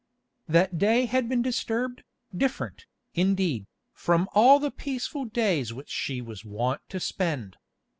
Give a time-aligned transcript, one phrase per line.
[0.47, 2.01] That day had been disturbed,
[2.35, 7.55] different, indeed, from all the peaceful days which she was wont to spend.